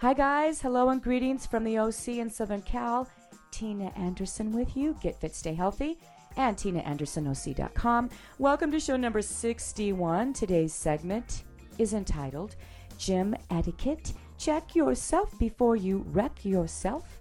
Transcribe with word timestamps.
Hi, 0.00 0.14
guys. 0.14 0.60
Hello 0.60 0.90
and 0.90 1.02
greetings 1.02 1.44
from 1.44 1.64
the 1.64 1.76
OC 1.76 2.06
in 2.06 2.30
Southern 2.30 2.62
Cal. 2.62 3.08
Tina 3.50 3.92
Anderson 3.96 4.52
with 4.52 4.76
you. 4.76 4.96
Get 5.02 5.20
fit, 5.20 5.34
stay 5.34 5.54
healthy. 5.54 5.98
And 6.36 6.56
TinaAndersonOC.com. 6.56 8.08
Welcome 8.38 8.70
to 8.70 8.78
show 8.78 8.96
number 8.96 9.20
61. 9.20 10.34
Today's 10.34 10.72
segment 10.72 11.42
is 11.78 11.94
entitled 11.94 12.54
Gym 12.96 13.34
Etiquette. 13.50 14.12
Check 14.38 14.76
yourself 14.76 15.36
before 15.36 15.74
you 15.74 16.06
wreck 16.12 16.44
yourself. 16.44 17.20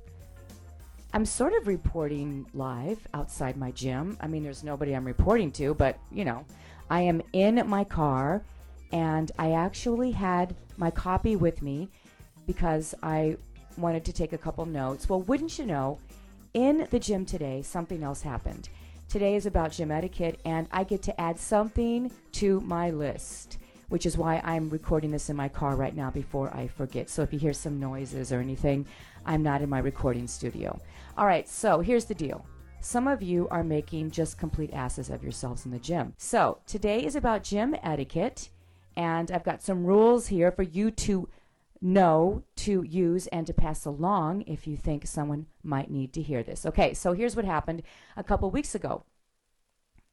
I'm 1.14 1.26
sort 1.26 1.54
of 1.54 1.66
reporting 1.66 2.46
live 2.54 3.08
outside 3.16 3.58
my 3.58 3.72
gym. 3.72 4.20
I 4.22 4.28
mean, 4.28 4.44
there's 4.44 4.64
nobody 4.64 4.96
I'm 4.96 5.04
reporting 5.04 5.52
to, 5.54 5.74
but 5.74 5.98
you 6.12 6.26
know, 6.26 6.46
I 6.92 7.02
am 7.02 7.24
in 7.34 7.68
my 7.68 7.84
car 7.84 8.44
and 8.92 9.32
I 9.40 9.54
actually 9.54 10.12
had 10.12 10.56
my 10.78 10.92
copy 10.92 11.36
with 11.36 11.64
me 11.64 11.90
because 12.48 12.96
I 13.04 13.38
wanted 13.78 14.04
to 14.06 14.14
take 14.14 14.34
a 14.34 14.38
couple 14.38 14.66
notes. 14.66 15.08
Well, 15.08 15.22
wouldn't 15.22 15.60
you 15.60 15.68
know, 15.68 16.00
in 16.56 16.88
the 16.90 16.98
gym 16.98 17.26
today, 17.26 17.62
something 17.62 18.02
else 18.02 18.24
happened. 18.24 18.70
Today 19.08 19.36
is 19.36 19.46
about 19.46 19.72
gym 19.72 19.92
etiquette, 19.92 20.40
and 20.44 20.68
I 20.72 20.84
get 20.84 21.04
to 21.04 21.22
add 21.22 21.38
something 21.38 22.12
to 22.34 22.60
my 22.62 22.90
list, 22.90 23.60
which 23.90 24.06
is 24.06 24.18
why 24.18 24.42
I'm 24.44 24.70
recording 24.70 25.12
this 25.12 25.30
in 25.30 25.36
my 25.36 25.48
car 25.48 25.76
right 25.76 25.96
now 25.96 26.10
before 26.10 26.54
I 26.56 26.68
forget. 26.68 27.10
So 27.10 27.22
if 27.22 27.32
you 27.32 27.40
hear 27.40 27.54
some 27.54 27.80
noises 27.80 28.34
or 28.34 28.40
anything, 28.40 28.88
I'm 29.26 29.44
not 29.44 29.62
in 29.62 29.70
my 29.70 29.80
recording 29.80 30.28
studio. 30.28 30.80
All 31.18 31.26
right, 31.26 31.48
so 31.48 31.80
here's 31.80 32.06
the 32.06 32.16
deal. 32.16 32.46
Some 32.82 33.08
of 33.08 33.22
you 33.22 33.48
are 33.50 33.64
making 33.64 34.12
just 34.12 34.38
complete 34.38 34.74
asses 34.74 35.10
of 35.10 35.24
yourselves 35.24 35.66
in 35.66 35.72
the 35.72 35.80
gym. 35.80 36.14
So 36.18 36.60
today 36.68 37.04
is 37.06 37.16
about 37.16 37.44
gym 37.44 37.76
etiquette, 37.84 38.50
and 38.96 39.32
I've 39.32 39.44
got 39.44 39.62
some 39.62 39.86
rules 39.86 40.28
here 40.28 40.52
for 40.52 40.64
you 40.64 40.92
to 40.92 41.30
know 41.82 42.44
to 42.56 42.84
use 42.84 43.28
and 43.28 43.46
to 43.48 43.54
pass 43.54 43.86
along 43.86 44.44
if 44.48 44.68
you 44.68 44.76
think 44.76 45.06
someone 45.06 45.48
might 45.64 45.92
need 45.92 46.14
to 46.14 46.22
hear 46.22 46.44
this. 46.44 46.66
Okay, 46.66 46.94
so 46.94 47.14
here's 47.14 47.36
what 47.36 47.46
happened 47.46 47.84
a 48.16 48.24
couple 48.24 48.50
weeks 48.50 48.76
ago. 48.76 49.04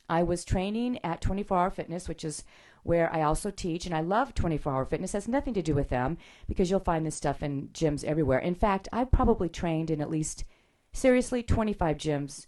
I 0.09 0.23
was 0.23 0.45
training 0.45 0.99
at 1.03 1.21
24 1.21 1.59
Hour 1.59 1.71
Fitness, 1.71 2.09
which 2.09 2.25
is 2.25 2.45
where 2.83 3.13
I 3.15 3.23
also 3.23 3.51
teach, 3.51 3.87
and 3.87 3.95
I 3.95 4.01
love 4.01 4.35
24 4.35 4.73
Hour 4.73 4.85
Fitness. 4.85 5.15
It 5.15 5.19
has 5.19 5.29
nothing 5.29 5.55
to 5.55 5.63
do 5.63 5.75
with 5.75 5.89
them 5.89 6.19
because 6.47 6.71
you'll 6.71 6.81
find 6.81 7.07
this 7.07 7.17
stuff 7.17 7.43
in 7.43 7.69
gyms 7.69 8.05
everywhere. 8.05 8.39
In 8.39 8.55
fact, 8.55 8.89
I've 8.93 9.11
probably 9.11 9.49
trained 9.49 9.91
in 9.91 10.03
at 10.03 10.11
least, 10.11 10.45
seriously, 10.93 11.43
25 11.43 11.97
gyms 11.97 12.47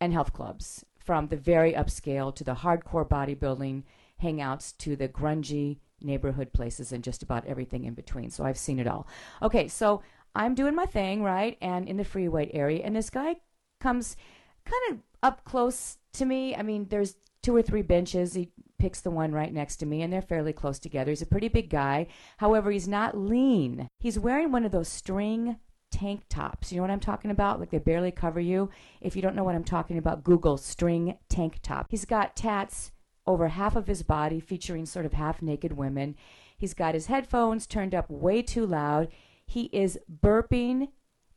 and 0.00 0.12
health 0.12 0.32
clubs, 0.32 0.84
from 0.98 1.28
the 1.28 1.36
very 1.36 1.72
upscale 1.72 2.34
to 2.34 2.42
the 2.42 2.56
hardcore 2.56 3.08
bodybuilding 3.08 3.84
hangouts 4.20 4.76
to 4.78 4.96
the 4.96 5.08
grungy 5.08 5.78
neighborhood 6.04 6.52
places 6.52 6.92
and 6.92 7.04
just 7.04 7.22
about 7.22 7.46
everything 7.46 7.84
in 7.84 7.94
between. 7.94 8.30
So 8.30 8.44
I've 8.44 8.58
seen 8.58 8.78
it 8.78 8.86
all. 8.86 9.06
Okay, 9.42 9.68
so 9.68 10.02
I'm 10.34 10.54
doing 10.54 10.74
my 10.74 10.86
thing, 10.86 11.22
right? 11.22 11.58
And 11.60 11.88
in 11.88 11.96
the 11.96 12.04
free 12.04 12.28
area, 12.52 12.82
and 12.84 12.96
this 12.96 13.10
guy 13.10 13.36
comes 13.80 14.16
kind 14.64 14.82
of 14.92 14.98
up 15.22 15.44
close 15.44 15.98
to 16.14 16.24
me. 16.24 16.54
I 16.54 16.62
mean, 16.62 16.86
there's 16.88 17.16
two 17.42 17.54
or 17.54 17.62
three 17.62 17.82
benches. 17.82 18.34
He 18.34 18.50
picks 18.78 19.00
the 19.00 19.10
one 19.10 19.32
right 19.32 19.52
next 19.52 19.76
to 19.76 19.86
me, 19.86 20.02
and 20.02 20.12
they're 20.12 20.22
fairly 20.22 20.52
close 20.52 20.78
together. 20.78 21.10
He's 21.10 21.22
a 21.22 21.26
pretty 21.26 21.48
big 21.48 21.70
guy. 21.70 22.06
However, 22.38 22.70
he's 22.70 22.88
not 22.88 23.16
lean. 23.16 23.88
He's 24.00 24.18
wearing 24.18 24.52
one 24.52 24.64
of 24.64 24.72
those 24.72 24.88
string 24.88 25.56
tank 25.90 26.22
tops. 26.28 26.72
You 26.72 26.76
know 26.76 26.82
what 26.82 26.90
I'm 26.90 27.00
talking 27.00 27.30
about? 27.30 27.60
Like 27.60 27.70
they 27.70 27.78
barely 27.78 28.10
cover 28.10 28.40
you. 28.40 28.70
If 29.00 29.14
you 29.14 29.22
don't 29.22 29.36
know 29.36 29.44
what 29.44 29.54
I'm 29.54 29.64
talking 29.64 29.98
about, 29.98 30.24
Google 30.24 30.56
string 30.56 31.18
tank 31.28 31.60
top. 31.62 31.88
He's 31.90 32.04
got 32.04 32.34
tats 32.34 32.92
over 33.26 33.48
half 33.48 33.76
of 33.76 33.86
his 33.86 34.02
body 34.02 34.40
featuring 34.40 34.86
sort 34.86 35.06
of 35.06 35.12
half 35.12 35.42
naked 35.42 35.72
women. 35.72 36.16
He's 36.56 36.74
got 36.74 36.94
his 36.94 37.06
headphones 37.06 37.66
turned 37.66 37.94
up 37.94 38.10
way 38.10 38.42
too 38.42 38.66
loud. 38.66 39.08
He 39.46 39.64
is 39.72 39.98
burping 40.22 40.88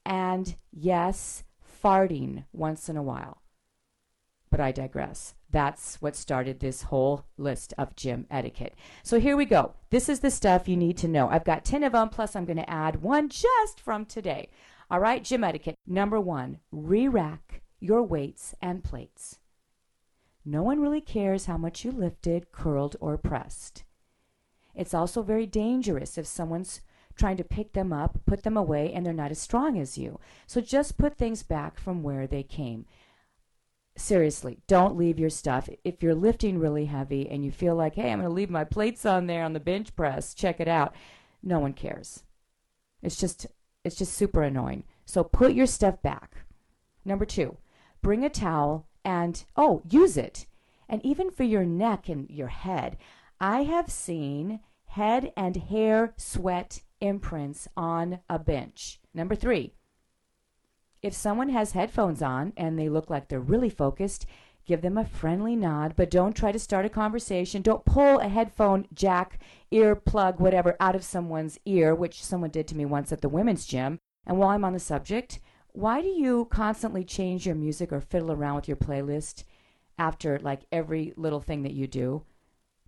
and, 0.06 0.56
yes, 0.72 1.44
farting 1.84 2.46
once 2.54 2.90
in 2.90 2.98
a 2.98 3.04
while. 3.04 3.42
But 4.52 4.60
I 4.60 4.72
digress. 4.72 5.36
That's 5.50 6.02
what 6.02 6.16
started 6.16 6.60
this 6.60 6.84
whole 6.84 7.26
list 7.38 7.74
of 7.78 7.96
gym 7.96 8.26
etiquette. 8.30 8.76
So 9.04 9.20
here 9.20 9.36
we 9.36 9.46
go. 9.46 9.74
This 9.90 10.10
is 10.10 10.20
the 10.20 10.32
stuff 10.32 10.68
you 10.68 10.78
need 10.78 10.98
to 10.98 11.08
know. 11.08 11.30
I've 11.30 11.44
got 11.44 11.66
10 11.66 11.84
of 11.84 11.94
them, 11.94 12.10
plus 12.10 12.36
I'm 12.36 12.46
going 12.46 12.58
to 12.58 12.70
add 12.70 13.02
one 13.02 13.30
just 13.30 13.80
from 13.80 14.06
today. 14.06 14.50
All 14.90 15.00
right, 15.00 15.24
gym 15.24 15.44
etiquette. 15.44 15.76
Number 15.88 16.20
one, 16.20 16.60
re 16.72 17.08
rack 17.08 17.62
your 17.80 18.04
weights 18.04 18.54
and 18.62 18.84
plates. 18.84 19.40
No 20.46 20.62
one 20.62 20.80
really 20.80 21.02
cares 21.02 21.48
how 21.48 21.58
much 21.58 21.84
you 21.84 21.92
lifted, 21.92 22.52
curled, 22.52 22.96
or 23.00 23.18
pressed. 23.18 23.84
It's 24.76 24.94
also 24.94 25.24
very 25.24 25.46
dangerous 25.46 26.18
if 26.18 26.28
someone's 26.28 26.82
trying 27.16 27.38
to 27.38 27.44
pick 27.44 27.74
them 27.74 27.92
up, 27.92 28.20
put 28.26 28.44
them 28.44 28.58
away, 28.58 28.92
and 28.94 29.06
they're 29.06 29.14
not 29.14 29.32
as 29.32 29.40
strong 29.40 29.80
as 29.80 29.98
you. 29.98 30.20
So 30.46 30.62
just 30.62 30.98
put 30.98 31.18
things 31.18 31.44
back 31.44 31.80
from 31.80 32.04
where 32.04 32.28
they 32.28 32.44
came. 32.44 32.86
Seriously, 33.98 34.60
don't 34.68 34.98
leave 34.98 35.18
your 35.18 35.30
stuff. 35.30 35.70
If 35.86 36.04
you're 36.04 36.14
lifting 36.14 36.60
really 36.60 36.86
heavy 36.86 37.30
and 37.30 37.46
you 37.46 37.52
feel 37.52 37.76
like, 37.76 37.96
hey, 37.96 38.12
I'm 38.12 38.20
going 38.20 38.30
to 38.30 38.36
leave 38.36 38.50
my 38.50 38.66
plates 38.66 39.06
on 39.06 39.28
there 39.28 39.44
on 39.44 39.54
the 39.54 39.60
bench 39.60 39.96
press, 39.96 40.34
check 40.34 40.60
it 40.60 40.68
out. 40.68 40.94
No 41.42 41.60
one 41.60 41.74
cares. 41.74 42.24
It's 43.02 43.16
just 43.18 43.48
it's 43.86 43.96
just 43.96 44.14
super 44.14 44.42
annoying. 44.42 44.84
So 45.06 45.24
put 45.24 45.54
your 45.54 45.68
stuff 45.68 46.02
back. 46.02 46.38
Number 47.06 47.24
2, 47.24 47.56
bring 48.02 48.26
a 48.26 48.30
towel 48.30 48.88
and 49.06 49.46
oh, 49.56 49.82
use 49.90 50.18
it. 50.18 50.48
And 50.90 51.06
even 51.06 51.32
for 51.32 51.44
your 51.44 51.64
neck 51.64 52.10
and 52.10 52.30
your 52.30 52.48
head, 52.48 52.98
I 53.40 53.64
have 53.64 53.90
seen 53.90 54.60
head 54.86 55.32
and 55.38 55.56
hair 55.56 56.14
sweat 56.18 56.82
imprints 57.00 57.68
on 57.78 58.20
a 58.30 58.40
bench. 58.40 59.00
Number 59.14 59.36
three, 59.36 59.74
if 61.02 61.14
someone 61.14 61.50
has 61.50 61.74
headphones 61.74 62.22
on 62.22 62.54
and 62.58 62.80
they 62.80 62.90
look 62.90 63.10
like 63.10 63.28
they're 63.28 63.40
really 63.40 63.70
focused, 63.70 64.26
give 64.66 64.82
them 64.82 64.98
a 64.98 65.06
friendly 65.06 65.56
nod, 65.56 65.94
but 65.96 66.10
don't 66.10 66.36
try 66.36 66.52
to 66.52 66.60
start 66.60 66.86
a 66.86 66.90
conversation. 66.90 67.62
Don't 67.62 67.86
pull 67.86 68.20
a 68.20 68.28
headphone 68.28 68.88
jack, 68.94 69.40
ear 69.70 69.96
plug, 69.96 70.40
whatever, 70.40 70.76
out 70.80 70.96
of 70.96 71.04
someone's 71.04 71.60
ear, 71.66 71.94
which 71.94 72.24
someone 72.24 72.50
did 72.50 72.68
to 72.70 72.76
me 72.76 72.86
once 72.86 73.12
at 73.12 73.22
the 73.22 73.30
women's 73.30 73.66
gym. 73.66 74.00
And 74.26 74.38
while 74.38 74.50
I'm 74.50 74.66
on 74.66 74.74
the 74.74 74.80
subject, 74.80 75.40
why 75.76 76.02
do 76.02 76.08
you 76.08 76.46
constantly 76.46 77.04
change 77.04 77.46
your 77.46 77.56
music 77.56 77.92
or 77.92 78.00
fiddle 78.00 78.32
around 78.32 78.56
with 78.56 78.68
your 78.68 78.78
playlist 78.78 79.44
after 79.98 80.40
like 80.40 80.62
every 80.72 81.14
little 81.18 81.42
thing 81.42 81.64
that 81.64 81.74
you 81.74 81.88
do? 81.88 82.24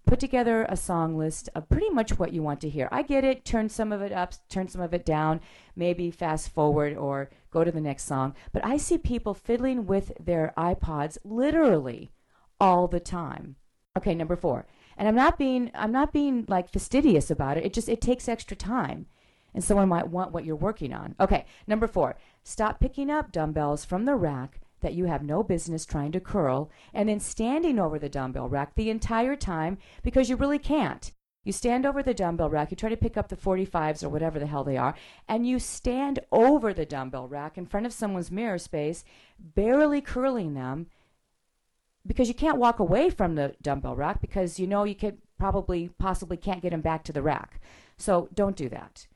Put 0.06 0.22
together 0.22 0.66
a 0.70 0.78
song 0.78 1.18
list 1.18 1.50
of 1.54 1.68
pretty 1.68 1.90
much 1.90 2.18
what 2.18 2.32
you 2.32 2.42
want 2.42 2.62
to 2.62 2.70
hear. 2.70 2.88
I 2.90 3.02
get 3.02 3.26
it. 3.26 3.44
Turn 3.44 3.68
some 3.68 3.92
of 3.92 4.02
it 4.02 4.14
up, 4.14 4.36
turn 4.48 4.70
some 4.70 4.80
of 4.80 4.94
it 4.94 5.06
down, 5.06 5.42
maybe 5.76 6.10
fast 6.12 6.50
forward 6.50 6.96
or 6.96 7.30
go 7.52 7.66
to 7.66 7.72
the 7.74 7.82
next 7.82 8.06
song. 8.06 8.34
But 8.54 8.64
I 8.64 8.78
see 8.78 8.98
people 8.98 9.34
fiddling 9.34 9.86
with 9.86 10.14
their 10.18 10.54
iPods 10.58 11.18
literally 11.26 12.12
all 12.58 12.88
the 12.88 13.02
time. 13.02 13.58
Okay, 13.98 14.16
number 14.16 14.38
4. 14.38 14.66
And 14.98 15.10
I'm 15.10 15.16
not 15.16 15.38
being 15.38 15.72
I'm 15.76 15.92
not 15.92 16.14
being 16.14 16.46
like 16.48 16.70
fastidious 16.70 17.30
about 17.30 17.58
it. 17.58 17.66
It 17.66 17.74
just 17.74 17.90
it 17.90 18.00
takes 18.00 18.30
extra 18.30 18.56
time 18.56 19.08
and 19.54 19.64
someone 19.64 19.90
might 19.90 20.10
want 20.10 20.32
what 20.32 20.46
you're 20.46 20.56
working 20.56 20.94
on. 20.94 21.16
Okay, 21.20 21.46
number 21.66 21.88
four, 21.88 22.16
stop 22.44 22.80
picking 22.80 23.10
up 23.10 23.32
dumbbells 23.32 23.86
from 23.86 24.06
the 24.06 24.16
rack 24.16 24.60
that 24.82 24.94
you 24.94 25.06
have 25.06 25.24
no 25.24 25.44
business 25.44 25.86
trying 25.86 26.12
to 26.12 26.20
curl 26.20 26.70
and 26.94 27.10
then 27.10 27.20
standing 27.20 27.80
over 27.80 27.98
the 27.98 28.10
dumbbell 28.10 28.50
rack 28.50 28.76
the 28.76 28.90
entire 28.90 29.36
time 29.36 29.78
because 30.04 30.30
you 30.30 30.36
really 30.36 30.60
can't. 30.60 31.12
You 31.44 31.54
stand 31.54 31.86
over 31.86 32.04
the 32.04 32.14
dumbbell 32.14 32.50
rack, 32.50 32.72
you 32.72 32.78
try 32.78 32.90
to 32.90 32.98
pick 32.98 33.16
up 33.16 33.30
the 33.30 33.38
45s 33.38 34.04
or 34.04 34.10
whatever 34.10 34.38
the 34.38 34.48
hell 34.48 34.66
they 34.66 34.76
are, 34.76 34.96
and 35.30 35.48
you 35.48 35.60
stand 35.60 36.20
over 36.32 36.74
the 36.74 36.86
dumbbell 36.86 37.28
rack 37.28 37.58
in 37.58 37.66
front 37.66 37.86
of 37.86 37.94
someone's 37.94 38.30
mirror 38.30 38.58
space, 38.58 39.06
barely 39.40 40.02
curling 40.02 40.54
them 40.54 40.88
because 42.06 42.28
you 42.28 42.34
can't 42.34 42.58
walk 42.58 42.80
away 42.80 43.10
from 43.10 43.36
the 43.36 43.56
dumbbell 43.62 43.96
rack 43.96 44.22
because 44.22 44.60
you 44.60 44.68
know 44.68 44.84
you 44.84 44.96
could 44.96 45.18
probably 45.38 45.90
possibly 45.98 46.38
can't 46.38 46.62
get 46.62 46.72
them 46.72 46.82
back 46.82 47.04
to 47.06 47.14
the 47.14 47.22
rack. 47.22 47.62
So 47.98 48.30
don't 48.34 48.56
do 48.56 48.70
that 48.70 49.08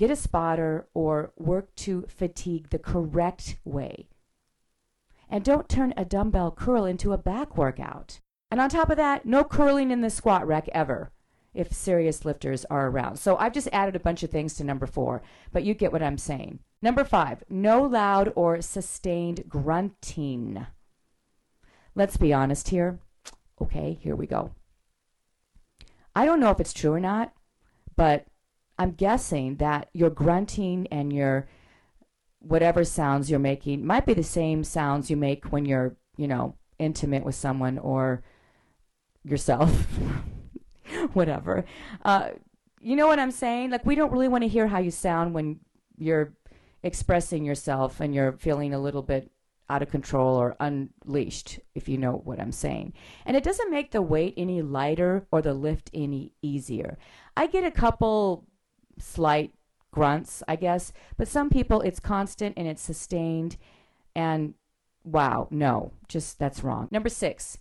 get 0.00 0.10
a 0.10 0.16
spotter, 0.16 0.88
or 0.94 1.30
work 1.36 1.74
to 1.76 2.06
fatigue 2.08 2.70
the 2.70 2.78
correct 2.78 3.58
way. 3.66 4.08
And 5.28 5.44
don't 5.44 5.68
turn 5.68 5.92
a 5.94 6.06
dumbbell 6.06 6.52
curl 6.52 6.86
into 6.86 7.12
a 7.12 7.18
back 7.18 7.58
workout. 7.58 8.20
And 8.50 8.60
on 8.60 8.70
top 8.70 8.88
of 8.88 8.96
that, 8.96 9.26
no 9.26 9.44
curling 9.44 9.90
in 9.90 10.00
the 10.00 10.08
squat 10.08 10.46
rack 10.46 10.68
ever 10.72 11.12
if 11.52 11.70
serious 11.70 12.24
lifters 12.24 12.64
are 12.70 12.88
around. 12.88 13.16
So 13.18 13.36
I've 13.36 13.52
just 13.52 13.68
added 13.72 13.94
a 13.94 14.00
bunch 14.00 14.22
of 14.22 14.30
things 14.30 14.54
to 14.54 14.64
number 14.64 14.86
four, 14.86 15.22
but 15.52 15.64
you 15.64 15.74
get 15.74 15.92
what 15.92 16.02
I'm 16.02 16.16
saying. 16.16 16.60
Number 16.80 17.04
five, 17.04 17.44
no 17.50 17.82
loud 17.82 18.32
or 18.34 18.62
sustained 18.62 19.44
grunting. 19.48 20.66
Let's 21.94 22.16
be 22.16 22.32
honest 22.32 22.70
here. 22.70 23.00
Okay, 23.60 23.98
here 24.00 24.16
we 24.16 24.26
go. 24.26 24.52
I 26.16 26.24
don't 26.24 26.40
know 26.40 26.50
if 26.50 26.58
it's 26.58 26.72
true 26.72 26.92
or 26.92 27.00
not, 27.00 27.34
but 27.96 28.26
I'm 28.80 28.92
guessing 28.92 29.56
that 29.56 29.90
your 29.92 30.08
grunting 30.08 30.86
and 30.90 31.12
your 31.12 31.46
whatever 32.38 32.82
sounds 32.82 33.30
you're 33.30 33.38
making 33.38 33.84
might 33.84 34.06
be 34.06 34.14
the 34.14 34.22
same 34.22 34.64
sounds 34.64 35.10
you 35.10 35.18
make 35.18 35.52
when 35.52 35.66
you're, 35.66 35.96
you 36.16 36.26
know, 36.26 36.56
intimate 36.78 37.22
with 37.22 37.34
someone 37.34 37.76
or 37.76 38.22
yourself, 39.22 39.70
whatever. 41.12 41.66
Uh, 42.06 42.30
you 42.80 42.96
know 42.96 43.06
what 43.06 43.18
I'm 43.18 43.30
saying? 43.30 43.68
Like 43.68 43.84
we 43.84 43.96
don't 43.96 44.12
really 44.12 44.28
want 44.28 44.44
to 44.44 44.48
hear 44.48 44.66
how 44.66 44.78
you 44.78 44.90
sound 44.90 45.34
when 45.34 45.60
you're 45.98 46.32
expressing 46.82 47.44
yourself 47.44 48.00
and 48.00 48.14
you're 48.14 48.32
feeling 48.32 48.72
a 48.72 48.80
little 48.80 49.02
bit 49.02 49.30
out 49.68 49.82
of 49.82 49.90
control 49.90 50.36
or 50.36 50.56
unleashed, 50.58 51.60
if 51.74 51.86
you 51.86 51.98
know 51.98 52.22
what 52.24 52.40
I'm 52.40 52.50
saying. 52.50 52.94
And 53.26 53.36
it 53.36 53.44
doesn't 53.44 53.70
make 53.70 53.90
the 53.90 54.00
weight 54.00 54.32
any 54.38 54.62
lighter 54.62 55.26
or 55.30 55.42
the 55.42 55.52
lift 55.52 55.90
any 55.92 56.32
easier. 56.40 56.96
I 57.36 57.46
get 57.46 57.62
a 57.62 57.70
couple 57.70 58.46
slight 59.00 59.54
grunts, 59.90 60.42
I 60.46 60.56
guess, 60.56 60.92
but 61.16 61.28
some 61.28 61.50
people 61.50 61.80
it's 61.80 62.00
constant 62.00 62.54
and 62.56 62.68
it's 62.68 62.82
sustained. 62.82 63.56
And 64.14 64.54
wow, 65.04 65.48
no, 65.50 65.92
just 66.08 66.38
that's 66.38 66.62
wrong. 66.62 66.88
Number 66.90 67.08
six, 67.08 67.58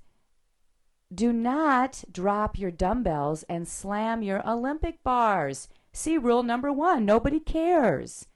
do 1.13 1.33
not 1.33 2.03
drop 2.11 2.59
your 2.59 2.71
dumbbells 2.71 3.43
and 3.49 3.67
slam 3.67 4.21
your 4.21 4.47
Olympic 4.47 5.03
bars. 5.03 5.67
See 5.91 6.17
rule 6.17 6.43
number 6.43 6.71
one 6.71 7.05
nobody 7.05 7.39
cares. 7.39 8.27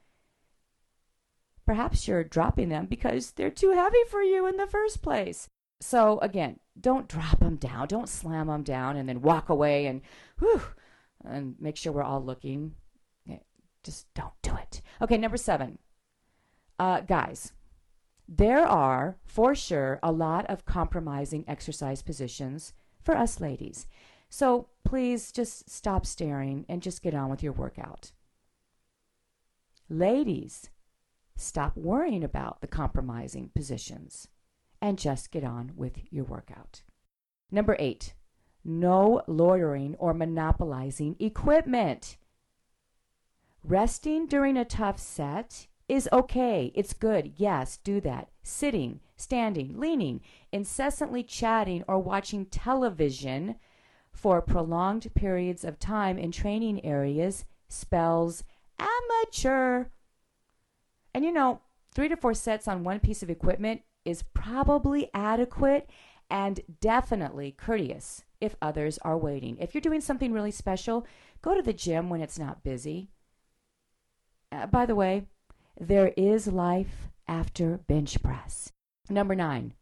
Perhaps 1.66 2.06
you're 2.06 2.24
dropping 2.24 2.68
them 2.68 2.86
because 2.86 3.32
they're 3.32 3.50
too 3.50 3.72
heavy 3.72 4.04
for 4.10 4.22
you 4.22 4.46
in 4.46 4.56
the 4.56 4.66
first 4.66 5.02
place. 5.02 5.48
So, 5.80 6.18
again, 6.20 6.60
don't 6.78 7.08
drop 7.08 7.40
them 7.40 7.56
down. 7.56 7.88
Don't 7.88 8.08
slam 8.08 8.48
them 8.48 8.62
down 8.62 8.96
and 8.96 9.08
then 9.08 9.22
walk 9.22 9.48
away 9.48 9.86
and, 9.86 10.02
whew, 10.38 10.62
and 11.24 11.56
make 11.58 11.76
sure 11.76 11.92
we're 11.92 12.02
all 12.02 12.22
looking. 12.22 12.74
Just 13.84 14.12
don't 14.14 14.32
do 14.42 14.56
it. 14.56 14.80
Okay, 15.00 15.18
number 15.18 15.36
seven. 15.36 15.78
Uh, 16.78 17.00
guys, 17.00 17.52
there 18.26 18.66
are, 18.66 19.18
for 19.24 19.54
sure, 19.54 20.00
a 20.02 20.10
lot 20.10 20.46
of 20.46 20.64
compromising 20.64 21.44
exercise 21.46 22.02
positions 22.02 22.72
for 23.02 23.16
us 23.16 23.40
ladies. 23.40 23.86
So 24.30 24.68
please 24.84 25.30
just 25.30 25.70
stop 25.70 26.06
staring 26.06 26.64
and 26.68 26.82
just 26.82 27.02
get 27.02 27.14
on 27.14 27.28
with 27.28 27.42
your 27.42 27.52
workout. 27.52 28.12
Ladies, 29.88 30.70
stop 31.36 31.76
worrying 31.76 32.24
about 32.24 32.60
the 32.60 32.66
compromising 32.66 33.50
positions 33.54 34.28
and 34.80 34.98
just 34.98 35.30
get 35.30 35.44
on 35.44 35.72
with 35.76 35.98
your 36.10 36.24
workout. 36.24 36.82
Number 37.50 37.76
eight, 37.78 38.14
no 38.64 39.22
loitering 39.26 39.94
or 39.98 40.14
monopolizing 40.14 41.16
equipment. 41.20 42.16
Resting 43.66 44.26
during 44.26 44.58
a 44.58 44.64
tough 44.66 44.98
set 44.98 45.68
is 45.88 46.06
okay. 46.12 46.70
It's 46.74 46.92
good. 46.92 47.32
Yes, 47.36 47.78
do 47.78 47.98
that. 48.02 48.28
Sitting, 48.42 49.00
standing, 49.16 49.80
leaning, 49.80 50.20
incessantly 50.52 51.22
chatting 51.22 51.82
or 51.88 51.98
watching 51.98 52.44
television 52.44 53.56
for 54.12 54.42
prolonged 54.42 55.08
periods 55.14 55.64
of 55.64 55.78
time 55.78 56.18
in 56.18 56.30
training 56.30 56.84
areas 56.84 57.46
spells 57.68 58.44
amateur. 58.78 59.86
And 61.14 61.24
you 61.24 61.32
know, 61.32 61.62
three 61.94 62.08
to 62.08 62.16
four 62.16 62.34
sets 62.34 62.68
on 62.68 62.84
one 62.84 63.00
piece 63.00 63.22
of 63.22 63.30
equipment 63.30 63.80
is 64.04 64.24
probably 64.34 65.08
adequate 65.14 65.88
and 66.28 66.60
definitely 66.82 67.52
courteous 67.52 68.24
if 68.42 68.56
others 68.60 68.98
are 68.98 69.16
waiting. 69.16 69.56
If 69.58 69.72
you're 69.72 69.80
doing 69.80 70.02
something 70.02 70.34
really 70.34 70.50
special, 70.50 71.06
go 71.40 71.54
to 71.54 71.62
the 71.62 71.72
gym 71.72 72.10
when 72.10 72.20
it's 72.20 72.38
not 72.38 72.62
busy. 72.62 73.08
Uh, 74.54 74.66
by 74.66 74.86
the 74.86 74.94
way, 74.94 75.26
there 75.80 76.12
is 76.16 76.46
life 76.46 77.08
after 77.26 77.78
bench 77.78 78.22
press. 78.22 78.72
Number 79.08 79.34
nine, 79.34 79.74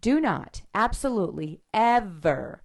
do 0.00 0.20
not 0.20 0.62
absolutely 0.74 1.60
ever 1.72 2.62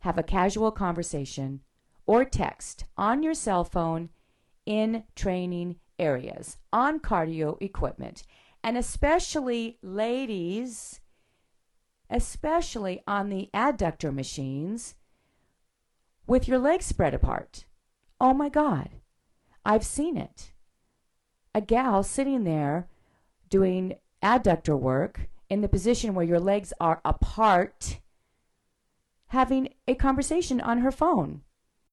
have 0.00 0.16
a 0.16 0.22
casual 0.22 0.70
conversation 0.70 1.60
or 2.06 2.24
text 2.24 2.84
on 2.96 3.22
your 3.22 3.34
cell 3.34 3.64
phone 3.64 4.08
in 4.64 5.04
training 5.14 5.76
areas, 5.98 6.58
on 6.72 7.00
cardio 7.00 7.60
equipment, 7.60 8.22
and 8.64 8.78
especially 8.78 9.78
ladies, 9.82 11.00
especially 12.08 13.02
on 13.06 13.28
the 13.28 13.50
adductor 13.52 14.12
machines 14.12 14.94
with 16.26 16.48
your 16.48 16.58
legs 16.58 16.86
spread 16.86 17.12
apart. 17.12 17.64
Oh 18.20 18.32
my 18.32 18.48
God, 18.48 18.90
I've 19.64 19.84
seen 19.84 20.16
it 20.16 20.52
a 21.54 21.60
gal 21.60 22.02
sitting 22.02 22.44
there 22.44 22.88
doing 23.48 23.94
adductor 24.22 24.78
work 24.78 25.28
in 25.48 25.60
the 25.60 25.68
position 25.68 26.14
where 26.14 26.24
your 26.24 26.38
legs 26.38 26.72
are 26.80 27.00
apart, 27.04 27.98
having 29.28 29.68
a 29.88 29.94
conversation 29.94 30.60
on 30.60 30.78
her 30.78 30.92
phone. 30.92 31.42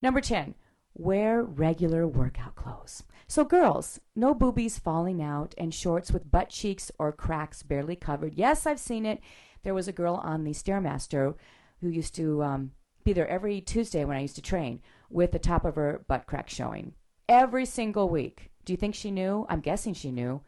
Number 0.01 0.21
10, 0.21 0.53
wear 0.93 1.41
regular 1.41 2.07
workout 2.07 2.55
clothes. 2.55 3.03
So, 3.27 3.43
girls, 3.43 3.99
no 4.15 4.33
boobies 4.33 4.79
falling 4.79 5.21
out 5.21 5.53
and 5.57 5.73
shorts 5.73 6.11
with 6.11 6.31
butt 6.31 6.49
cheeks 6.49 6.91
or 6.99 7.11
cracks 7.11 7.63
barely 7.63 7.95
covered. 7.95 8.35
Yes, 8.35 8.65
I've 8.65 8.79
seen 8.79 9.05
it. 9.05 9.19
There 9.63 9.73
was 9.73 9.87
a 9.87 9.93
girl 9.93 10.15
on 10.15 10.43
the 10.43 10.51
Stairmaster 10.51 11.33
who 11.81 11.89
used 11.89 12.15
to 12.15 12.43
um, 12.43 12.71
be 13.03 13.11
there 13.11 13.27
every 13.27 13.59
Tuesday 13.59 14.05
when 14.05 14.17
I 14.17 14.21
used 14.21 14.35
to 14.35 14.41
train 14.41 14.81
with 15.09 15.31
the 15.31 15.39
top 15.39 15.65
of 15.65 15.75
her 15.75 16.05
butt 16.07 16.25
crack 16.25 16.49
showing 16.49 16.93
every 17.27 17.65
single 17.65 18.09
week. 18.09 18.51
Do 18.65 18.73
you 18.73 18.77
think 18.77 18.95
she 18.95 19.11
knew? 19.11 19.45
I'm 19.49 19.61
guessing 19.61 19.93
she 19.93 20.11
knew. 20.11 20.41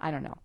I 0.00 0.10
don't 0.10 0.22
know. 0.22 0.38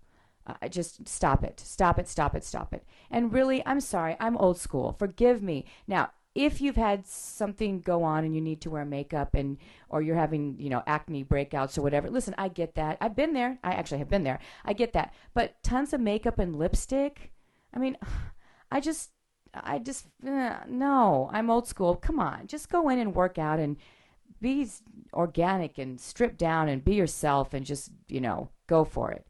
Uh, 0.46 0.68
just 0.70 1.08
stop 1.08 1.44
it. 1.44 1.60
Stop 1.60 2.00
it. 2.00 2.08
Stop 2.08 2.36
it. 2.36 2.44
Stop 2.44 2.74
it. 2.74 2.86
And 3.12 3.34
really, 3.34 3.66
I'm 3.66 3.82
sorry. 3.82 4.16
I'm 4.20 4.38
old 4.38 4.58
school. 4.58 4.96
Forgive 4.98 5.42
me. 5.42 5.66
Now, 5.88 6.12
if 6.38 6.62
you've 6.62 6.76
had 6.76 7.06
something 7.08 7.82
go 7.82 8.04
on 8.04 8.24
and 8.24 8.36
you 8.36 8.42
need 8.42 8.62
to 8.62 8.70
wear 8.70 8.86
makeup 8.86 9.34
and 9.34 9.58
or 9.90 10.04
you're 10.04 10.16
having 10.16 10.56
you 10.60 10.70
know 10.70 10.84
acne 10.86 11.24
breakouts 11.24 11.80
or 11.80 11.82
whatever 11.82 12.12
listen 12.12 12.36
i 12.38 12.48
get 12.48 12.76
that 12.76 12.96
i've 13.02 13.16
been 13.16 13.34
there 13.34 13.58
i 13.64 13.72
actually 13.72 13.98
have 13.98 14.08
been 14.08 14.24
there 14.24 14.38
i 14.64 14.72
get 14.72 14.94
that 14.94 15.12
but 15.34 15.62
tons 15.64 15.94
of 15.94 16.00
makeup 16.00 16.38
and 16.38 16.56
lipstick 16.56 17.32
i 17.74 17.80
mean 17.80 17.98
i 18.72 18.80
just 18.80 19.10
i 19.56 19.80
just 19.80 20.06
uh, 20.28 20.58
no 20.68 21.28
i'm 21.34 21.50
old 21.50 21.68
school 21.68 21.96
come 21.96 22.20
on 22.20 22.46
just 22.46 22.70
go 22.70 22.88
in 22.88 23.00
and 23.00 23.16
work 23.16 23.40
out 23.40 23.58
and 23.58 23.76
be 24.40 24.68
organic 25.14 25.78
and 25.78 26.00
strip 26.00 26.38
down 26.38 26.70
and 26.70 26.84
be 26.84 26.96
yourself 26.96 27.54
and 27.54 27.66
just, 27.66 27.92
you 28.08 28.22
know, 28.22 28.50
go 28.68 28.84
for 28.84 29.12
it. 29.12 29.26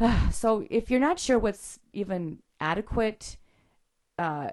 so 0.32 0.66
if 0.70 0.90
you're 0.90 1.00
not 1.00 1.18
sure 1.18 1.38
what's 1.38 1.78
even 1.92 2.38
adequate, 2.60 3.36
uh, 4.18 4.50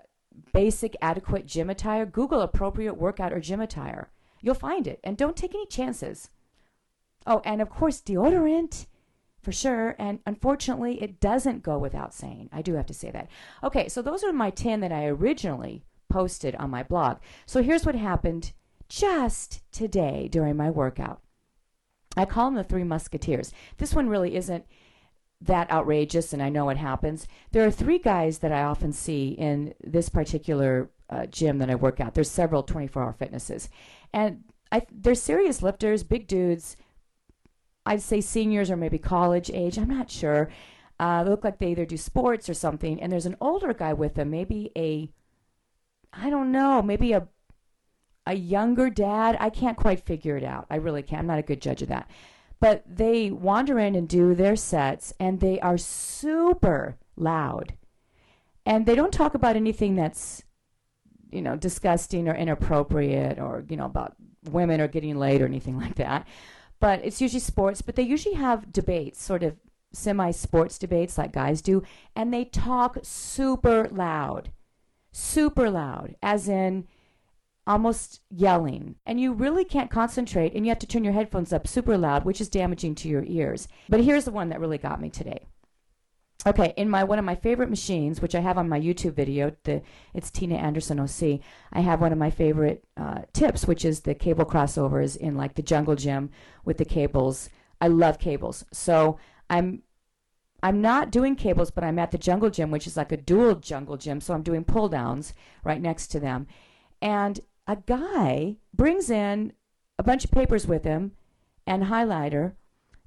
basic 0.53 0.95
adequate 1.01 1.45
gym 1.45 1.69
attire, 1.69 2.05
Google 2.05 2.41
appropriate 2.41 2.95
workout 2.95 3.33
or 3.33 3.39
gym 3.39 3.61
attire. 3.61 4.09
You'll 4.41 4.55
find 4.55 4.87
it. 4.87 4.99
And 5.03 5.17
don't 5.17 5.35
take 5.35 5.53
any 5.53 5.65
chances. 5.65 6.29
Oh, 7.25 7.41
and 7.43 7.61
of 7.61 7.69
course, 7.69 8.01
deodorant 8.01 8.87
for 9.41 9.51
sure. 9.51 9.95
And 9.97 10.19
unfortunately, 10.25 11.01
it 11.01 11.19
doesn't 11.19 11.63
go 11.63 11.77
without 11.77 12.13
saying. 12.13 12.49
I 12.51 12.61
do 12.61 12.75
have 12.75 12.85
to 12.87 12.93
say 12.93 13.11
that. 13.11 13.29
Okay, 13.63 13.87
so 13.89 14.01
those 14.01 14.23
are 14.23 14.33
my 14.33 14.49
10 14.49 14.81
that 14.81 14.91
I 14.91 15.05
originally 15.05 15.83
posted 16.09 16.55
on 16.55 16.69
my 16.69 16.83
blog. 16.83 17.17
So 17.45 17.61
here's 17.61 17.85
what 17.85 17.95
happened 17.95 18.53
just 18.89 19.61
today 19.71 20.27
during 20.31 20.55
my 20.55 20.69
workout. 20.69 21.21
I 22.15 22.25
call 22.25 22.45
them 22.45 22.55
the 22.55 22.63
Three 22.63 22.83
Musketeers. 22.83 23.53
This 23.77 23.93
one 23.93 24.09
really 24.09 24.35
isn't 24.35 24.65
that 25.41 25.69
outrageous, 25.71 26.33
and 26.33 26.41
I 26.41 26.49
know 26.49 26.69
it 26.69 26.77
happens. 26.77 27.27
There 27.51 27.65
are 27.65 27.71
three 27.71 27.99
guys 27.99 28.39
that 28.39 28.51
I 28.51 28.63
often 28.63 28.91
see 28.91 29.29
in 29.29 29.73
this 29.83 30.09
particular 30.09 30.89
uh, 31.09 31.27
gym 31.27 31.59
that 31.59 31.69
I 31.69 31.75
work 31.75 31.99
at. 31.99 32.13
There's 32.13 32.31
several 32.31 32.63
24 32.63 33.03
hour 33.03 33.13
fitnesses. 33.13 33.69
And 34.13 34.43
I, 34.71 34.81
they're 34.91 35.15
serious 35.15 35.61
lifters, 35.61 36.03
big 36.03 36.27
dudes. 36.27 36.75
I'd 37.85 38.01
say 38.01 38.19
seniors 38.19 38.69
or 38.69 38.77
maybe 38.77 38.97
college 38.97 39.49
age. 39.53 39.77
I'm 39.77 39.89
not 39.89 40.09
sure. 40.09 40.49
Uh, 40.99 41.23
they 41.23 41.29
look 41.29 41.43
like 41.43 41.59
they 41.59 41.71
either 41.71 41.85
do 41.85 41.97
sports 41.97 42.49
or 42.49 42.53
something. 42.53 43.01
And 43.01 43.11
there's 43.11 43.27
an 43.27 43.37
older 43.39 43.73
guy 43.73 43.93
with 43.93 44.15
them, 44.15 44.31
maybe 44.31 44.71
a, 44.75 45.09
I 46.11 46.29
don't 46.29 46.51
know, 46.51 46.81
maybe 46.81 47.13
a 47.13 47.27
a 48.27 48.35
younger 48.35 48.89
dad. 48.89 49.37
I 49.39 49.49
can't 49.49 49.77
quite 49.77 50.05
figure 50.05 50.37
it 50.37 50.43
out. 50.43 50.67
I 50.69 50.75
really 50.75 51.01
can't. 51.01 51.21
I'm 51.21 51.27
not 51.27 51.39
a 51.39 51.43
good 51.43 51.61
judge 51.61 51.81
of 51.81 51.87
that. 51.87 52.09
But 52.59 52.83
they 52.87 53.31
wander 53.31 53.77
in 53.79 53.95
and 53.95 54.07
do 54.07 54.33
their 54.33 54.55
sets, 54.55 55.13
and 55.19 55.39
they 55.39 55.59
are 55.59 55.77
super 55.77 56.97
loud. 57.15 57.75
And 58.65 58.85
they 58.85 58.95
don't 58.95 59.13
talk 59.13 59.35
about 59.35 59.55
anything 59.55 59.95
that's, 59.95 60.43
you 61.31 61.41
know, 61.41 61.55
disgusting 61.55 62.27
or 62.27 62.35
inappropriate 62.35 63.39
or, 63.39 63.63
you 63.69 63.77
know, 63.77 63.85
about 63.85 64.15
women 64.49 64.81
or 64.81 64.87
getting 64.87 65.17
laid 65.17 65.41
or 65.41 65.45
anything 65.45 65.77
like 65.77 65.95
that. 65.95 66.27
But 66.79 67.01
it's 67.03 67.21
usually 67.21 67.39
sports, 67.39 67.81
but 67.81 67.95
they 67.95 68.03
usually 68.03 68.35
have 68.35 68.71
debates, 68.71 69.21
sort 69.21 69.43
of 69.43 69.55
semi 69.93 70.31
sports 70.31 70.77
debates 70.77 71.17
like 71.17 71.31
guys 71.31 71.61
do, 71.61 71.83
and 72.15 72.33
they 72.33 72.45
talk 72.45 72.97
super 73.03 73.87
loud. 73.89 74.51
Super 75.11 75.69
loud, 75.71 76.15
as 76.21 76.47
in, 76.47 76.87
almost 77.67 78.21
yelling, 78.29 78.95
and 79.05 79.19
you 79.19 79.33
really 79.33 79.65
can't 79.65 79.91
concentrate, 79.91 80.53
and 80.53 80.65
you 80.65 80.69
have 80.69 80.79
to 80.79 80.87
turn 80.87 81.03
your 81.03 81.13
headphones 81.13 81.51
up 81.51 81.67
super 81.67 81.97
loud, 81.97 82.25
which 82.25 82.41
is 82.41 82.49
damaging 82.49 82.95
to 82.95 83.09
your 83.09 83.23
ears. 83.27 83.67
But 83.89 84.03
here's 84.03 84.25
the 84.25 84.31
one 84.31 84.49
that 84.49 84.59
really 84.59 84.77
got 84.77 85.01
me 85.01 85.09
today. 85.09 85.47
Okay, 86.45 86.73
in 86.77 86.89
my 86.89 87.03
one 87.03 87.19
of 87.19 87.25
my 87.25 87.35
favorite 87.35 87.69
machines, 87.69 88.21
which 88.21 88.35
I 88.35 88.39
have 88.39 88.57
on 88.57 88.69
my 88.69 88.79
YouTube 88.79 89.15
video, 89.15 89.53
the 89.63 89.81
it's 90.13 90.31
Tina 90.31 90.55
Anderson 90.55 90.99
OC. 90.99 91.41
I 91.73 91.81
have 91.81 91.99
one 91.99 92.13
of 92.13 92.17
my 92.17 92.29
favorite 92.29 92.85
uh, 92.95 93.23
tips, 93.33 93.67
which 93.67 93.83
is 93.83 94.01
the 94.01 94.15
cable 94.15 94.45
crossovers 94.45 95.17
in 95.17 95.35
like 95.35 95.55
the 95.55 95.61
jungle 95.61 95.95
gym 95.95 96.29
with 96.63 96.77
the 96.77 96.85
cables. 96.85 97.49
I 97.81 97.87
love 97.87 98.17
cables, 98.17 98.63
so 98.71 99.19
I'm 99.49 99.81
I'm 100.63 100.79
not 100.79 101.11
doing 101.11 101.35
cables, 101.35 101.69
but 101.71 101.83
I'm 101.83 101.99
at 101.99 102.11
the 102.11 102.17
jungle 102.17 102.49
gym, 102.49 102.71
which 102.71 102.87
is 102.87 102.95
like 102.95 103.11
a 103.11 103.17
dual 103.17 103.55
jungle 103.55 103.97
gym. 103.97 104.21
So 104.21 104.33
I'm 104.33 104.43
doing 104.43 104.63
pull 104.63 104.89
downs 104.89 105.33
right 105.65 105.81
next 105.81 106.07
to 106.09 106.19
them, 106.19 106.47
and 107.01 107.41
a 107.67 107.75
guy 107.75 108.55
brings 108.73 109.09
in 109.09 109.53
a 109.99 110.03
bunch 110.03 110.23
of 110.23 110.31
papers 110.31 110.65
with 110.65 110.83
him 110.83 111.11
and 111.65 111.83
highlighter 111.83 112.53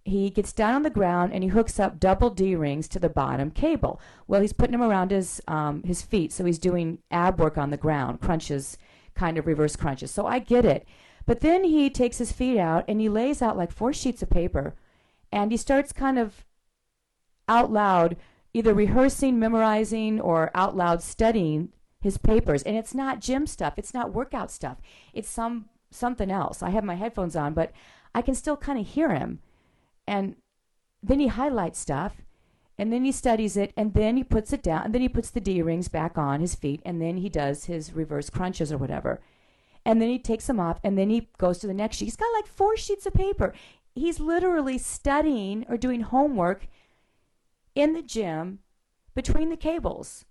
he 0.04 0.30
gets 0.30 0.52
down 0.52 0.74
on 0.74 0.82
the 0.82 0.90
ground 0.90 1.32
and 1.32 1.42
he 1.42 1.50
hooks 1.50 1.78
up 1.78 2.00
double 2.00 2.30
D 2.30 2.54
rings 2.54 2.88
to 2.88 2.98
the 2.98 3.08
bottom 3.08 3.50
cable. 3.50 4.00
Well, 4.26 4.40
he's 4.40 4.52
putting 4.52 4.72
them 4.72 4.82
around 4.82 5.10
his 5.10 5.40
um, 5.46 5.82
his 5.82 6.02
feet, 6.02 6.32
so 6.32 6.44
he's 6.44 6.58
doing 6.58 6.98
ab 7.10 7.38
work 7.38 7.58
on 7.58 7.70
the 7.70 7.76
ground, 7.76 8.20
crunches, 8.20 8.78
kind 9.14 9.38
of 9.38 9.46
reverse 9.46 9.76
crunches. 9.76 10.10
So 10.10 10.26
I 10.26 10.38
get 10.38 10.64
it. 10.64 10.86
But 11.26 11.40
then 11.40 11.64
he 11.64 11.90
takes 11.90 12.18
his 12.18 12.32
feet 12.32 12.58
out 12.58 12.84
and 12.88 13.00
he 13.00 13.08
lays 13.08 13.42
out 13.42 13.56
like 13.56 13.70
four 13.70 13.92
sheets 13.92 14.22
of 14.22 14.30
paper, 14.30 14.74
and 15.30 15.50
he 15.50 15.56
starts 15.56 15.92
kind 15.92 16.18
of 16.18 16.44
out 17.46 17.70
loud, 17.70 18.16
either 18.54 18.72
rehearsing, 18.72 19.38
memorizing, 19.38 20.20
or 20.20 20.50
out 20.54 20.76
loud 20.76 21.02
studying 21.02 21.72
his 22.00 22.18
papers. 22.18 22.62
And 22.62 22.76
it's 22.76 22.94
not 22.94 23.20
gym 23.20 23.46
stuff. 23.46 23.74
It's 23.76 23.94
not 23.94 24.12
workout 24.12 24.50
stuff. 24.50 24.78
It's 25.12 25.28
some 25.28 25.68
something 25.90 26.30
else. 26.30 26.62
I 26.62 26.70
have 26.70 26.84
my 26.84 26.94
headphones 26.94 27.34
on, 27.34 27.52
but 27.52 27.72
I 28.14 28.22
can 28.22 28.34
still 28.34 28.56
kind 28.56 28.78
of 28.78 28.86
hear 28.86 29.14
him 29.14 29.40
and 30.06 30.36
then 31.02 31.20
he 31.20 31.28
highlights 31.28 31.78
stuff 31.78 32.22
and 32.78 32.92
then 32.92 33.04
he 33.04 33.12
studies 33.12 33.56
it 33.56 33.72
and 33.76 33.94
then 33.94 34.16
he 34.16 34.24
puts 34.24 34.52
it 34.52 34.62
down 34.62 34.84
and 34.84 34.94
then 34.94 35.02
he 35.02 35.08
puts 35.08 35.30
the 35.30 35.40
D 35.40 35.62
rings 35.62 35.88
back 35.88 36.18
on 36.18 36.40
his 36.40 36.54
feet 36.54 36.80
and 36.84 37.00
then 37.00 37.18
he 37.18 37.28
does 37.28 37.66
his 37.66 37.92
reverse 37.92 38.30
crunches 38.30 38.72
or 38.72 38.78
whatever. 38.78 39.20
And 39.84 40.00
then 40.00 40.08
he 40.08 40.18
takes 40.18 40.46
them 40.46 40.60
off 40.60 40.80
and 40.82 40.98
then 40.98 41.10
he 41.10 41.28
goes 41.38 41.58
to 41.58 41.66
the 41.66 41.74
next 41.74 41.96
sheet. 41.96 42.06
He's 42.06 42.16
got 42.16 42.32
like 42.34 42.46
four 42.46 42.76
sheets 42.76 43.06
of 43.06 43.14
paper. 43.14 43.54
He's 43.94 44.20
literally 44.20 44.78
studying 44.78 45.64
or 45.68 45.76
doing 45.76 46.02
homework 46.02 46.66
in 47.74 47.92
the 47.92 48.02
gym 48.02 48.60
between 49.14 49.50
the 49.50 49.56
cables. 49.56 50.24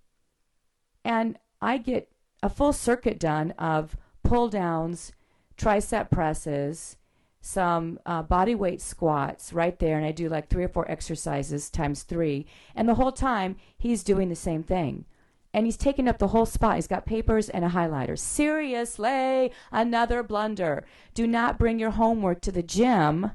And 1.04 1.38
I 1.60 1.78
get 1.78 2.10
a 2.42 2.48
full 2.48 2.72
circuit 2.72 3.18
done 3.18 3.52
of 3.52 3.96
pull 4.22 4.48
downs, 4.48 5.12
tricep 5.56 6.10
presses, 6.10 6.96
some 7.40 7.98
uh, 8.04 8.22
body 8.22 8.54
weight 8.54 8.80
squats 8.80 9.52
right 9.52 9.78
there, 9.78 9.96
and 9.96 10.06
I 10.06 10.12
do 10.12 10.28
like 10.28 10.48
three 10.48 10.64
or 10.64 10.68
four 10.68 10.90
exercises 10.90 11.70
times 11.70 12.02
three. 12.02 12.46
And 12.74 12.88
the 12.88 12.94
whole 12.94 13.12
time, 13.12 13.56
he's 13.78 14.02
doing 14.02 14.28
the 14.28 14.36
same 14.36 14.62
thing. 14.62 15.06
And 15.52 15.66
he's 15.66 15.76
taking 15.76 16.06
up 16.06 16.18
the 16.18 16.28
whole 16.28 16.46
spot. 16.46 16.76
He's 16.76 16.86
got 16.86 17.06
papers 17.06 17.48
and 17.48 17.64
a 17.64 17.70
highlighter. 17.70 18.16
Seriously, 18.16 19.50
another 19.72 20.22
blunder. 20.22 20.84
Do 21.12 21.26
not 21.26 21.58
bring 21.58 21.78
your 21.78 21.90
homework 21.90 22.40
to 22.42 22.52
the 22.52 22.62
gym. 22.62 23.32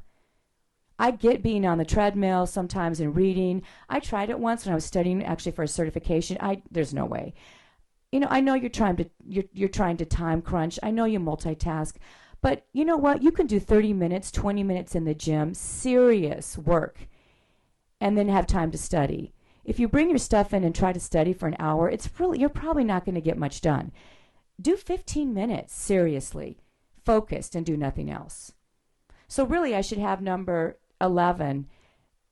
I 0.98 1.12
get 1.12 1.44
being 1.44 1.66
on 1.66 1.78
the 1.78 1.84
treadmill 1.84 2.46
sometimes 2.46 3.02
and 3.02 3.16
reading. 3.16 3.64
I 3.90 4.00
tried 4.00 4.30
it 4.30 4.40
once 4.40 4.66
when 4.66 4.72
I 4.72 4.76
was 4.76 4.86
studying 4.86 5.26
actually 5.26 5.52
for 5.52 5.64
a 5.64 5.68
certification. 5.68 6.38
I 6.40 6.62
there's 6.72 6.94
no 6.94 7.06
way. 7.06 7.34
You 8.16 8.22
know, 8.22 8.28
I 8.30 8.40
know 8.40 8.54
you're 8.54 8.70
trying 8.70 8.96
to 8.96 9.10
you're 9.28 9.44
you're 9.52 9.68
trying 9.68 9.98
to 9.98 10.06
time 10.06 10.42
crunch. 10.42 10.80
I 10.82 10.90
know 10.90 11.04
you 11.04 11.20
multitask. 11.20 11.96
But 12.40 12.66
you 12.72 12.86
know 12.86 12.96
what? 12.96 13.22
You 13.22 13.30
can 13.30 13.46
do 13.46 13.60
30 13.60 13.92
minutes, 13.92 14.32
20 14.32 14.64
minutes 14.64 14.96
in 14.96 15.04
the 15.04 15.14
gym, 15.14 15.54
serious 15.54 16.58
work, 16.58 17.10
and 18.00 18.18
then 18.18 18.30
have 18.30 18.48
time 18.48 18.72
to 18.72 18.78
study. 18.78 19.34
If 19.66 19.82
you 19.82 19.90
bring 19.90 20.08
your 20.08 20.18
stuff 20.18 20.54
in 20.54 20.64
and 20.64 20.74
try 20.74 20.94
to 20.94 21.00
study 21.02 21.34
for 21.34 21.48
an 21.48 21.58
hour, 21.60 21.90
it's 21.90 22.10
really 22.18 22.40
you're 22.40 22.48
probably 22.48 22.86
not 22.86 23.04
going 23.04 23.16
to 23.16 23.20
get 23.22 23.38
much 23.38 23.60
done. 23.60 23.92
Do 24.62 24.78
15 24.78 25.34
minutes 25.34 25.76
seriously, 25.76 26.58
focused 27.04 27.54
and 27.54 27.66
do 27.66 27.76
nothing 27.76 28.10
else. 28.10 28.54
So 29.28 29.44
really 29.44 29.76
I 29.76 29.82
should 29.82 29.98
have 29.98 30.22
number 30.22 30.78
11 31.02 31.68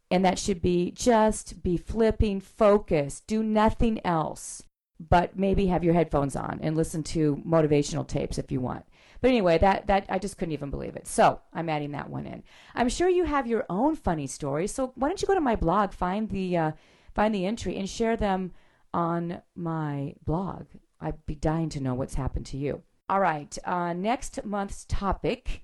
and 0.09 0.23
that 0.23 0.39
should 0.39 0.61
be 0.61 0.91
just 0.91 1.61
be 1.61 1.75
flipping 1.75 2.39
focused, 2.39 3.27
do 3.27 3.43
nothing 3.43 3.99
else 4.05 4.63
but 5.09 5.37
maybe 5.37 5.67
have 5.67 5.83
your 5.83 5.93
headphones 5.93 6.35
on 6.35 6.59
and 6.61 6.75
listen 6.75 7.03
to 7.03 7.41
motivational 7.47 8.07
tapes 8.07 8.37
if 8.37 8.51
you 8.51 8.59
want. 8.59 8.85
But 9.21 9.29
anyway, 9.29 9.57
that 9.59 9.87
that 9.87 10.05
I 10.09 10.19
just 10.19 10.37
couldn't 10.37 10.53
even 10.53 10.69
believe 10.69 10.95
it. 10.95 11.07
So 11.07 11.39
I'm 11.53 11.69
adding 11.69 11.91
that 11.91 12.09
one 12.09 12.25
in. 12.25 12.43
I'm 12.75 12.89
sure 12.89 13.07
you 13.07 13.23
have 13.23 13.47
your 13.47 13.65
own 13.69 13.95
funny 13.95 14.27
stories. 14.27 14.73
So 14.73 14.91
why 14.95 15.07
don't 15.07 15.21
you 15.21 15.27
go 15.27 15.33
to 15.33 15.41
my 15.41 15.55
blog, 15.55 15.93
find 15.93 16.29
the 16.29 16.57
uh, 16.57 16.71
find 17.15 17.33
the 17.33 17.45
entry, 17.45 17.77
and 17.77 17.89
share 17.89 18.17
them 18.17 18.51
on 18.93 19.41
my 19.55 20.15
blog. 20.25 20.65
I'd 20.99 21.25
be 21.25 21.35
dying 21.35 21.69
to 21.69 21.79
know 21.79 21.93
what's 21.93 22.15
happened 22.15 22.45
to 22.47 22.57
you. 22.57 22.83
All 23.09 23.19
right, 23.19 23.57
uh, 23.65 23.93
next 23.93 24.43
month's 24.45 24.85
topic 24.85 25.61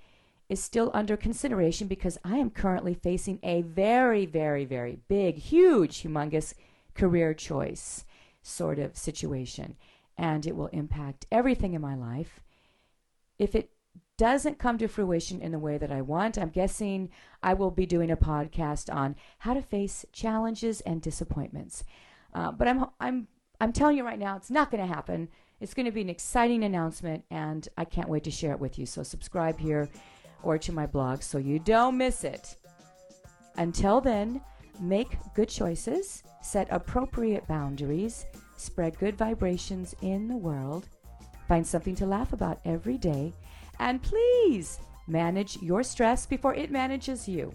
is 0.49 0.61
still 0.61 0.89
under 0.93 1.15
consideration 1.15 1.87
because 1.87 2.17
I 2.23 2.37
am 2.37 2.49
currently 2.49 2.93
facing 2.93 3.39
a 3.43 3.61
very, 3.61 4.25
very, 4.25 4.65
very 4.65 4.99
big, 5.07 5.37
huge, 5.37 6.01
humongous 6.01 6.53
career 6.95 7.33
choice 7.33 8.03
sort 8.49 8.79
of 8.79 8.97
situation. 8.97 9.75
And 10.17 10.45
it 10.45 10.55
will 10.55 10.67
impact 10.67 11.25
everything 11.31 11.73
in 11.73 11.81
my 11.81 11.95
life 11.95 12.41
if 13.39 13.55
it 13.55 13.71
doesn't 14.17 14.59
come 14.59 14.77
to 14.77 14.87
fruition 14.87 15.41
in 15.41 15.53
the 15.53 15.57
way 15.57 15.77
that 15.77 15.91
I 15.91 16.01
want, 16.01 16.37
I'm 16.37 16.49
guessing 16.49 17.09
I 17.41 17.53
will 17.53 17.71
be 17.71 17.85
doing 17.85 18.11
a 18.11 18.17
podcast 18.17 18.93
on 18.93 19.15
how 19.39 19.53
to 19.53 19.61
face 19.61 20.05
challenges 20.11 20.81
and 20.81 21.01
disappointments. 21.01 21.85
Uh, 22.33 22.51
but 22.51 22.67
I'm 22.67 22.85
I'm 22.99 23.27
I'm 23.61 23.71
telling 23.71 23.97
you 23.97 24.03
right 24.03 24.19
now, 24.19 24.35
it's 24.35 24.51
not 24.51 24.69
going 24.69 24.85
to 24.85 24.93
happen. 24.93 25.29
It's 25.61 25.73
going 25.73 25.85
to 25.85 25.91
be 25.91 26.01
an 26.01 26.09
exciting 26.09 26.63
announcement, 26.63 27.23
and 27.31 27.67
I 27.77 27.85
can't 27.85 28.09
wait 28.09 28.25
to 28.25 28.31
share 28.31 28.51
it 28.51 28.59
with 28.59 28.77
you. 28.77 28.85
So 28.85 29.03
subscribe 29.03 29.57
here 29.57 29.89
or 30.43 30.57
to 30.57 30.71
my 30.71 30.85
blog 30.85 31.21
so 31.21 31.37
you 31.37 31.59
don't 31.59 31.97
miss 31.97 32.23
it. 32.23 32.57
Until 33.55 33.99
then, 33.99 34.41
make 34.79 35.17
good 35.35 35.49
choices, 35.49 36.23
set 36.41 36.67
appropriate 36.71 37.47
boundaries, 37.47 38.25
spread 38.57 38.97
good 38.99 39.17
vibrations 39.17 39.95
in 40.01 40.27
the 40.27 40.37
world 40.37 40.87
Find 41.49 41.67
something 41.67 41.95
to 41.95 42.05
laugh 42.05 42.31
about 42.31 42.59
every 42.63 42.99
day. 42.99 43.33
And 43.79 44.03
please 44.03 44.79
manage 45.07 45.57
your 45.57 45.81
stress 45.81 46.27
before 46.27 46.53
it 46.53 46.69
manages 46.71 47.27
you. 47.27 47.51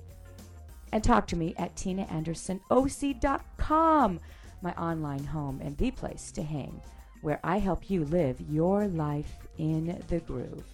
And 0.93 1.03
talk 1.03 1.27
to 1.29 1.37
me 1.37 1.55
at 1.57 1.75
tinaandersonoc.com, 1.77 4.21
my 4.63 4.73
online 4.73 5.25
home 5.25 5.61
and 5.63 5.79
the 5.79 5.93
place 5.93 6.33
to 6.33 6.43
hang, 6.43 6.83
where 7.23 7.39
I 7.45 7.59
help 7.59 7.89
you 7.89 8.05
live 8.07 8.41
your 8.51 8.89
life 8.89 9.37
in 9.59 10.03
the 10.09 10.19
groove. 10.21 10.65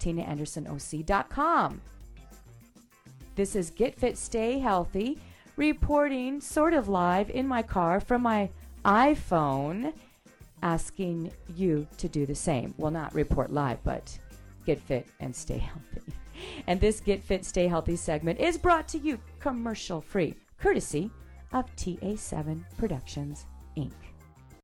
tinaandersonoc.com. 0.00 1.80
This 3.36 3.54
is 3.54 3.70
Get 3.70 3.94
Fit 3.94 4.18
Stay 4.18 4.58
Healthy, 4.58 5.20
reporting 5.56 6.40
sort 6.40 6.74
of 6.74 6.88
live 6.88 7.30
in 7.30 7.46
my 7.48 7.62
car 7.62 8.00
from 8.00 8.22
my 8.22 8.50
iPhone 8.84 9.92
asking 10.62 11.32
you 11.54 11.86
to 11.98 12.08
do 12.08 12.26
the 12.26 12.34
same. 12.34 12.74
Well, 12.76 12.90
not 12.90 13.14
report 13.14 13.52
live, 13.52 13.82
but 13.84 14.18
get 14.64 14.80
fit 14.80 15.06
and 15.20 15.34
stay 15.34 15.58
healthy. 15.58 16.02
And 16.66 16.78
this 16.80 17.00
Get 17.00 17.22
Fit, 17.22 17.46
Stay 17.46 17.66
Healthy 17.66 17.96
segment 17.96 18.38
is 18.38 18.58
brought 18.58 18.86
to 18.88 18.98
you 18.98 19.18
commercial 19.40 20.02
free, 20.02 20.34
courtesy 20.58 21.10
of 21.52 21.74
TA7 21.76 22.62
Productions, 22.76 23.46
Inc. 23.76 23.92